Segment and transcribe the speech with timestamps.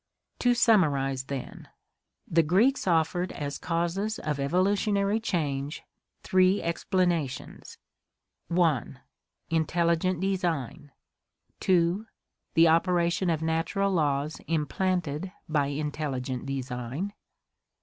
[0.39, 1.69] To summarize, then,
[2.27, 5.83] the Greeks offered as causes of evolutionary change
[6.23, 7.77] three explanations:
[8.47, 8.99] 1.
[9.51, 10.91] Intelligent design,
[11.59, 12.07] 2.
[12.55, 17.13] The operation of natural laws implanted by intelligent design, 3.